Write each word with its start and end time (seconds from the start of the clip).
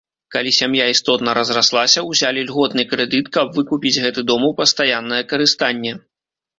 Калі 0.35 0.51
сям'я 0.59 0.87
істотна 0.93 1.35
разраслася, 1.39 2.05
узялі 2.09 2.47
льготны 2.49 2.87
крэдыт, 2.95 3.31
каб 3.39 3.55
выкупіць 3.61 3.95
гэты 4.09 4.21
дом 4.35 4.53
у 4.53 4.53
пастаяннае 4.65 5.23
карыстанне. 5.33 5.93